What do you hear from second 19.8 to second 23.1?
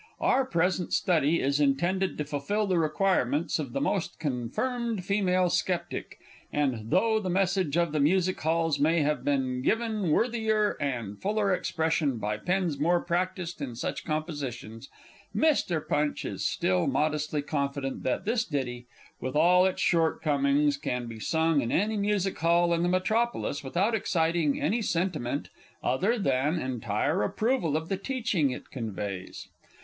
shortcomings, can be sung in any Music Hall in the